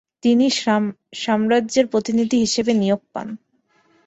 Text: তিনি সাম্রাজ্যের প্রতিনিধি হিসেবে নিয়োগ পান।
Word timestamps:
তিনি 0.23 0.45
সাম্রাজ্যের 1.23 1.85
প্রতিনিধি 1.87 2.37
হিসেবে 2.45 2.71
নিয়োগ 2.73 3.01
পান। 3.13 3.27